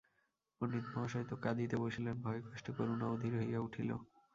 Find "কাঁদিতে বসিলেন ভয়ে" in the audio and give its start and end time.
1.43-2.41